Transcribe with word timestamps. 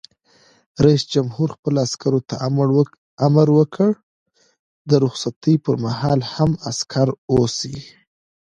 رئیس 0.83 1.03
جمهور 1.13 1.49
خپلو 1.55 1.77
عسکرو 1.87 2.19
ته 2.29 2.35
امر 3.27 3.47
وکړ؛ 3.57 3.91
د 4.89 4.91
رخصتۍ 5.05 5.55
پر 5.63 5.75
مهال 5.85 6.19
هم، 6.33 6.51
عسکر 6.69 7.07
اوسئ! 7.33 7.75